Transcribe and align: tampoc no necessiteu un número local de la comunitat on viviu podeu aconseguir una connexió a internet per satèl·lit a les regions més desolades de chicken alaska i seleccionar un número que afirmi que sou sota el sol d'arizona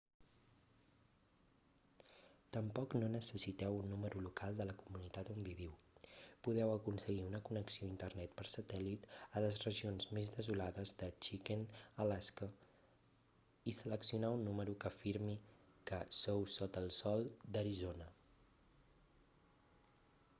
tampoc 2.55 2.93
no 3.01 3.09
necessiteu 3.15 3.75
un 3.81 3.89
número 3.93 4.21
local 4.27 4.55
de 4.59 4.65
la 4.69 4.75
comunitat 4.79 5.29
on 5.33 5.41
viviu 5.49 5.75
podeu 6.47 6.71
aconseguir 6.77 7.27
una 7.27 7.41
connexió 7.51 7.83
a 7.85 7.91
internet 7.91 8.33
per 8.41 8.47
satèl·lit 8.55 9.05
a 9.35 9.43
les 9.47 9.61
regions 9.67 10.09
més 10.19 10.33
desolades 10.37 10.95
de 11.03 11.11
chicken 11.29 11.63
alaska 12.07 12.49
i 13.73 13.77
seleccionar 13.83 14.33
un 14.41 14.45
número 14.51 14.77
que 14.83 14.91
afirmi 14.93 15.39
que 15.91 16.03
sou 16.25 16.49
sota 16.57 16.87
el 16.87 16.93
sol 17.05 17.29
d'arizona 17.57 18.09